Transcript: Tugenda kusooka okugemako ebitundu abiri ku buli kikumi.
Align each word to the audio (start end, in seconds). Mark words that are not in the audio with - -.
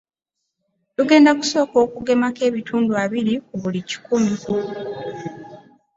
Tugenda 0.95 1.31
kusooka 1.39 1.75
okugemako 1.85 2.41
ebitundu 2.49 2.91
abiri 3.03 3.33
ku 3.47 3.55
buli 3.61 3.79
kikumi. 3.89 4.35